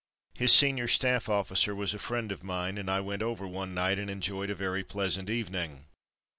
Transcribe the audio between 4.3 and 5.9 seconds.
a very pleasant evening.